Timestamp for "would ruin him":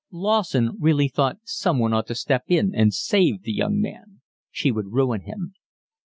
4.71-5.53